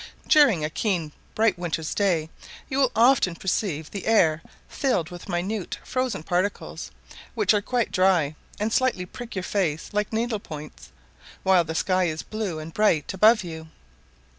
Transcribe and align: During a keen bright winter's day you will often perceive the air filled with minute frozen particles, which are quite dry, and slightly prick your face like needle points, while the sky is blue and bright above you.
During 0.27 0.65
a 0.65 0.69
keen 0.71 1.11
bright 1.35 1.59
winter's 1.59 1.93
day 1.93 2.31
you 2.67 2.79
will 2.79 2.91
often 2.95 3.35
perceive 3.35 3.91
the 3.91 4.07
air 4.07 4.41
filled 4.67 5.11
with 5.11 5.29
minute 5.29 5.77
frozen 5.83 6.23
particles, 6.23 6.89
which 7.35 7.53
are 7.53 7.61
quite 7.61 7.91
dry, 7.91 8.35
and 8.59 8.73
slightly 8.73 9.05
prick 9.05 9.35
your 9.35 9.43
face 9.43 9.91
like 9.93 10.11
needle 10.11 10.39
points, 10.39 10.89
while 11.43 11.63
the 11.65 11.75
sky 11.75 12.05
is 12.05 12.23
blue 12.23 12.57
and 12.57 12.73
bright 12.73 13.13
above 13.13 13.43
you. 13.43 13.67